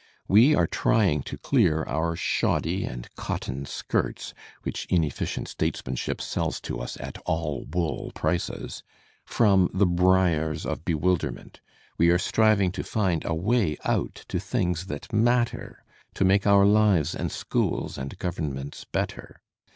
[0.27, 6.79] We are tiying to clear our shoddy and cotton skirts (which inefficient statesmanship sells to
[6.79, 8.81] us at all wool prices)
[9.27, 11.61] from the briars of bewilderment;
[11.99, 15.83] we are striving to find a way out to things that matter,
[16.15, 19.39] to make our lives and schools and governments better.